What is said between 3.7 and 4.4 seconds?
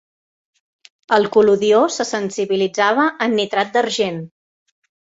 d'argent.